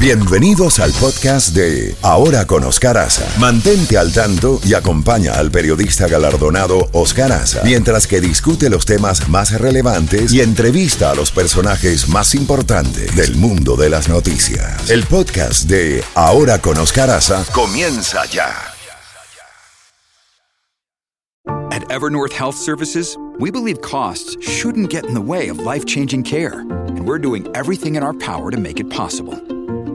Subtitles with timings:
[0.00, 3.26] Bienvenidos al podcast de Ahora con Oscar Aza.
[3.40, 9.28] Mantente al tanto y acompaña al periodista galardonado Oscar Aza mientras que discute los temas
[9.28, 14.88] más relevantes y entrevista a los personajes más importantes del mundo de las noticias.
[14.88, 18.54] El podcast de Ahora con Oscar Aza comienza ya.
[21.72, 26.60] At Evernorth Health Services, we believe costs shouldn't get in the way of life-changing care,
[26.60, 29.36] and we're doing everything in our power to make it possible.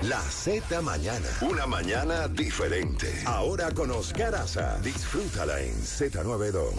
[0.00, 0.20] A la Z.
[0.20, 1.26] La Z mañana.
[1.42, 3.08] Una mañana diferente.
[3.26, 4.80] Ahora con Oscar Aza.
[4.82, 6.72] Disfrútala en Z92.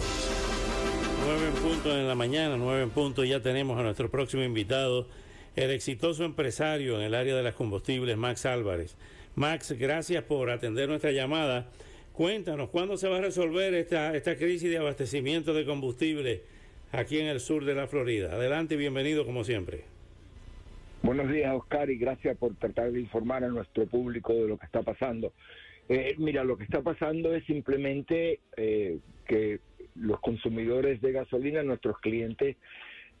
[1.26, 5.06] 9 en punto en la mañana, 9 en punto, ya tenemos a nuestro próximo invitado,
[5.54, 8.96] el exitoso empresario en el área de las combustibles, Max Álvarez.
[9.34, 11.68] Max, gracias por atender nuestra llamada.
[12.12, 16.42] Cuéntanos, ¿cuándo se va a resolver esta, esta crisis de abastecimiento de combustible
[16.92, 18.32] aquí en el sur de la Florida?
[18.32, 19.99] Adelante y bienvenido como siempre.
[21.02, 24.66] Buenos días, Oscar, y gracias por tratar de informar a nuestro público de lo que
[24.66, 25.32] está pasando.
[25.88, 29.60] Eh, mira, lo que está pasando es simplemente eh, que
[29.94, 32.56] los consumidores de gasolina, nuestros clientes,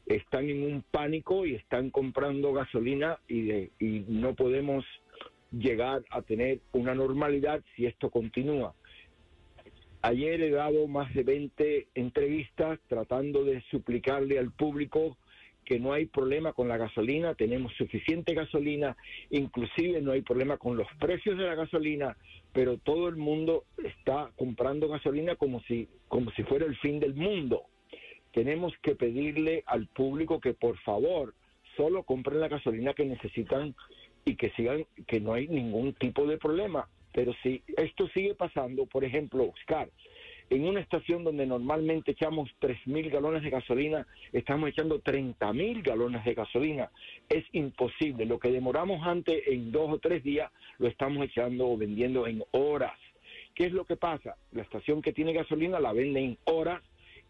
[0.06, 4.84] están en un pánico y están comprando gasolina y, de- y no podemos
[5.52, 8.74] llegar a tener una normalidad si esto continúa.
[10.02, 15.18] Ayer he dado más de 20 entrevistas tratando de suplicarle al público
[15.70, 18.96] que no hay problema con la gasolina, tenemos suficiente gasolina,
[19.30, 22.16] inclusive no hay problema con los precios de la gasolina,
[22.52, 27.14] pero todo el mundo está comprando gasolina como si como si fuera el fin del
[27.14, 27.62] mundo.
[28.32, 31.34] Tenemos que pedirle al público que por favor
[31.76, 33.76] solo compren la gasolina que necesitan
[34.24, 36.88] y que sigan que no hay ningún tipo de problema.
[37.12, 39.88] Pero si esto sigue pasando, por ejemplo, Oscar,
[40.50, 46.34] en una estación donde normalmente echamos 3.000 galones de gasolina, estamos echando 30.000 galones de
[46.34, 46.90] gasolina.
[47.28, 48.26] Es imposible.
[48.26, 52.42] Lo que demoramos antes en dos o tres días, lo estamos echando o vendiendo en
[52.50, 52.98] horas.
[53.54, 54.36] ¿Qué es lo que pasa?
[54.50, 56.82] La estación que tiene gasolina la vende en horas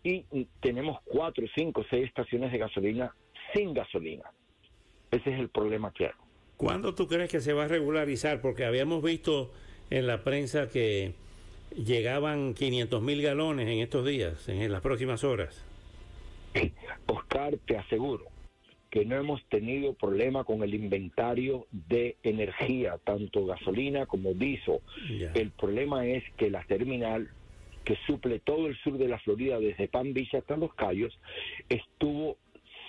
[0.02, 0.24] y
[0.60, 3.14] tenemos cuatro, cinco, seis estaciones de gasolina
[3.52, 4.30] sin gasolina.
[5.10, 6.12] Ese es el problema que hay.
[6.56, 8.40] ¿Cuándo tú crees que se va a regularizar?
[8.40, 9.50] Porque habíamos visto
[9.90, 11.14] en la prensa que
[11.76, 15.64] llegaban 500 mil galones en estos días, en las próximas horas.
[17.06, 18.26] Oscar, te aseguro
[18.90, 24.80] que no hemos tenido problema con el inventario de energía, tanto gasolina como diésel.
[25.16, 25.32] Ya.
[25.32, 27.30] El problema es que la terminal
[27.84, 31.16] que suple todo el sur de la Florida, desde Palm Beach hasta Los Cayos,
[31.68, 32.36] estuvo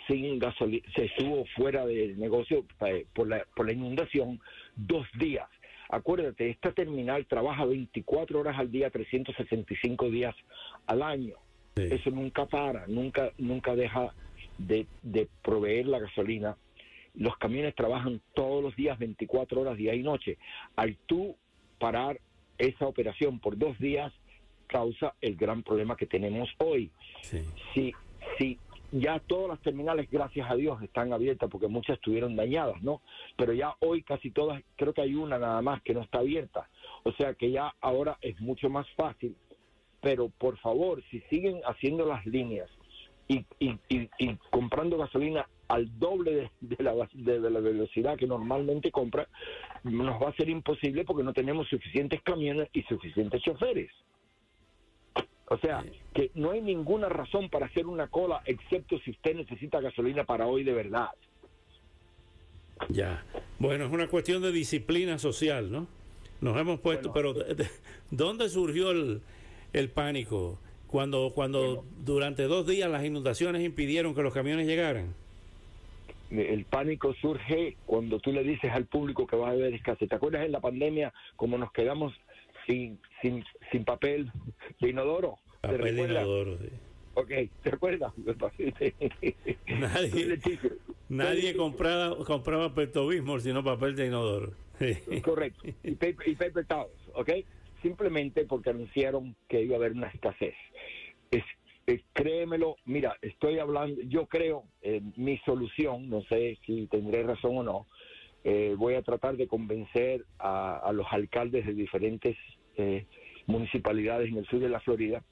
[0.07, 4.41] sin gasolina, se estuvo fuera del negocio eh, por la, por la inundación
[4.75, 5.47] dos días.
[5.91, 10.34] Acuérdate, esta terminal trabaja 24 horas al día, 365 días
[10.88, 11.35] al año.
[11.75, 11.84] Sí.
[11.84, 14.13] Eso nunca para, nunca, nunca deja
[14.57, 16.56] de, de proveer la gasolina.
[17.13, 20.38] Los camiones trabajan todos los días, 24 horas, día y noche.
[20.78, 21.35] Al tú
[21.78, 22.22] parar
[22.58, 24.13] esa operación por dos días,
[24.68, 26.90] causa el gran problema que tenemos hoy.
[27.22, 27.41] Sí.
[27.73, 27.94] Si,
[28.38, 28.58] si
[28.91, 33.02] ya todas las terminales, gracias a Dios, están abiertas porque muchas estuvieron dañadas, ¿no?
[33.38, 36.69] Pero ya hoy casi todas, creo que hay una nada más que no está abierta.
[37.03, 39.35] O sea que ya ahora es mucho más fácil.
[40.02, 42.69] Pero por favor, si siguen haciendo las líneas
[43.28, 48.28] y, y, y, comprando gasolina al doble de, de la, de, de la velocidad que
[48.28, 49.28] normalmente compra,
[49.84, 53.91] nos va a ser imposible porque no tenemos suficientes camiones y suficientes choferes.
[55.51, 59.81] O sea, que no hay ninguna razón para hacer una cola excepto si usted necesita
[59.81, 61.09] gasolina para hoy de verdad.
[62.88, 63.25] Ya.
[63.59, 65.88] Bueno, es una cuestión de disciplina social, ¿no?
[66.40, 67.69] Nos hemos puesto, pero ¿de- de-
[68.11, 69.22] ¿dónde surgió el,
[69.73, 70.57] el pánico?
[70.88, 75.14] Cuando, cuando durante dos días las inundaciones impidieron que los camiones llegaran.
[76.31, 80.08] El pánico surge cuando tú le dices al público que va a haber escasez.
[80.08, 82.14] ¿Te acuerdas en la pandemia como nos quedamos
[82.67, 84.31] sin, sin, sin papel
[84.79, 85.37] de inodoro?
[85.61, 86.23] ¿Te Papel de recuerdas?
[86.23, 86.69] inodoro, sí.
[87.13, 87.31] Ok,
[87.61, 88.13] ¿te acuerdas?
[89.67, 90.40] Nadie,
[91.09, 94.53] nadie compraba, compraba Pepto-Bismol sino papel de inodoro.
[95.22, 95.61] Correcto.
[95.84, 97.29] Y paper, y paper towels, ¿ok?
[97.84, 100.55] Simplemente porque anunciaron que iba a haber una escasez.
[101.29, 101.43] Es,
[101.85, 107.58] eh, créemelo, mira, estoy hablando, yo creo, eh, mi solución, no sé si tendré razón
[107.58, 107.87] o no,
[108.43, 112.35] eh, voy a tratar de convencer a, a los alcaldes de diferentes
[112.78, 113.05] eh,
[113.46, 115.23] municipalidades en el sur de la Florida,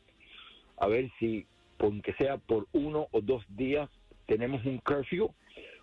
[0.80, 1.46] a ver si,
[1.80, 3.90] aunque sea por uno o dos días,
[4.26, 5.34] tenemos un curfew,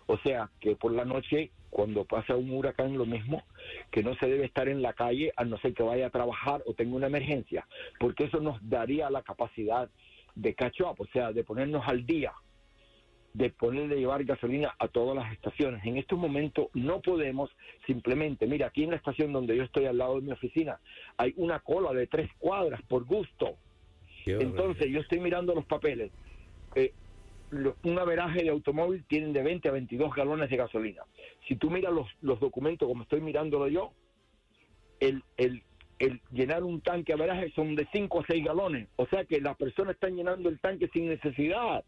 [0.07, 3.43] o sea, que por la noche, cuando pasa un huracán, lo mismo,
[3.91, 6.63] que no se debe estar en la calle a no ser que vaya a trabajar
[6.65, 7.67] o tenga una emergencia,
[7.99, 9.89] porque eso nos daría la capacidad
[10.35, 12.31] de catch up, o sea, de ponernos al día,
[13.33, 15.85] de ponerle llevar gasolina a todas las estaciones.
[15.85, 17.51] En estos momentos no podemos
[17.85, 20.79] simplemente, mira, aquí en la estación donde yo estoy al lado de mi oficina,
[21.17, 23.57] hay una cola de tres cuadras por gusto.
[24.33, 26.11] Entonces yo estoy mirando los papeles.
[26.75, 26.93] Eh,
[27.83, 31.03] un averaje de automóvil tienen de 20 a 22 galones de gasolina.
[31.47, 33.93] Si tú miras los, los documentos como estoy mirándolo yo,
[34.99, 35.63] el, el,
[35.99, 38.89] el llenar un tanque averaje son de 5 a 6 galones.
[38.97, 41.83] O sea que las personas están llenando el tanque sin necesidad.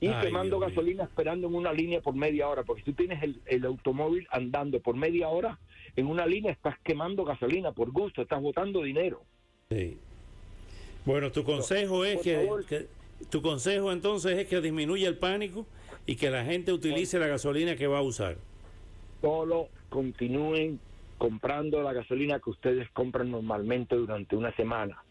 [0.00, 2.64] Y quemando gasolina esperando en una línea por media hora.
[2.64, 5.60] Porque si tú tienes el, el automóvil andando por media hora,
[5.94, 9.22] en una línea estás quemando gasolina por gusto, estás botando dinero.
[9.70, 9.98] Sí.
[11.04, 12.86] Bueno, tu consejo es que, que
[13.30, 15.66] tu consejo entonces es que disminuya el pánico
[16.06, 18.36] y que la gente utilice la gasolina que va a usar.
[19.20, 20.80] Solo continúen
[21.18, 25.02] comprando la gasolina que ustedes compran normalmente durante una semana.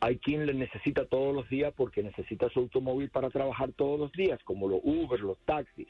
[0.00, 4.12] Hay quien le necesita todos los días porque necesita su automóvil para trabajar todos los
[4.12, 5.88] días, como los Uber, los taxis.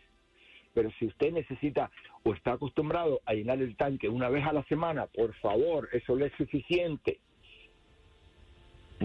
[0.73, 1.91] Pero si usted necesita
[2.25, 6.17] o está acostumbrado a llenar el tanque una vez a la semana, por favor, eso
[6.17, 7.21] le es suficiente.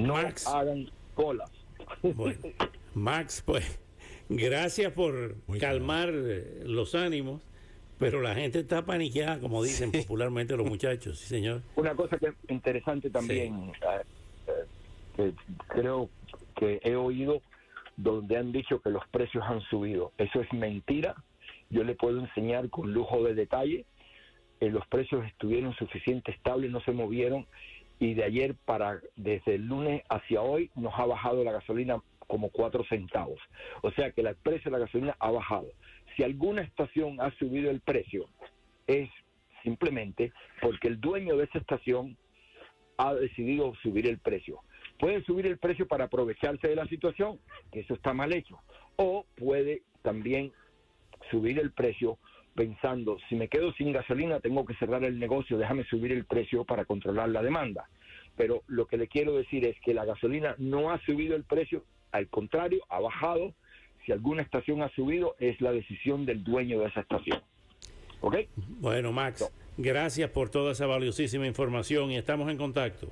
[0.04, 1.50] No hagan colas.
[2.02, 2.40] Bueno,
[2.94, 3.80] Max, pues
[4.30, 7.42] gracias por calmar eh, los ánimos,
[7.98, 11.62] pero la gente está paniqueada, como dicen popularmente los muchachos, sí señor.
[11.76, 14.64] Una cosa que interesante también, eh,
[15.18, 15.34] eh,
[15.68, 16.10] creo
[16.56, 17.42] que he oído
[17.98, 20.14] donde han dicho que los precios han subido.
[20.18, 21.16] Eso es mentira.
[21.70, 23.86] Yo le puedo enseñar con lujo de detalle.
[24.62, 27.46] los precios estuvieron suficientemente estables, no se movieron
[28.00, 32.50] y de ayer para desde el lunes hacia hoy nos ha bajado la gasolina como
[32.50, 33.40] cuatro centavos.
[33.82, 35.68] O sea que el precio de la gasolina ha bajado.
[36.16, 38.28] Si alguna estación ha subido el precio,
[38.88, 39.10] es
[39.64, 40.32] simplemente
[40.62, 42.18] porque el dueño de esa estación
[42.98, 44.62] ha decidido subir el precio.
[45.00, 47.40] Puede subir el precio para aprovecharse de la situación,
[47.72, 48.60] que eso está mal hecho,
[48.98, 50.52] o puede también
[51.32, 52.18] subir el precio
[52.60, 56.66] pensando, si me quedo sin gasolina, tengo que cerrar el negocio, déjame subir el precio
[56.66, 57.88] para controlar la demanda.
[58.36, 61.86] Pero lo que le quiero decir es que la gasolina no ha subido el precio,
[62.12, 63.54] al contrario, ha bajado.
[64.06, 67.42] Si alguna estación ha subido, es la decisión del dueño de esa estación.
[68.20, 68.36] ¿Ok?
[68.82, 73.08] Bueno, Max, gracias por toda esa valiosísima información y estamos en contacto.